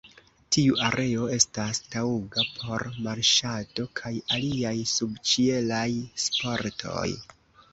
Tiu 0.55 0.77
areo 0.85 1.25
estas 1.33 1.81
taŭga 1.95 2.45
por 2.55 2.85
marŝado 3.09 3.87
kaj 4.01 4.13
aliaj 4.39 4.75
subĉielaj 4.95 5.87
sportoj. 6.25 7.09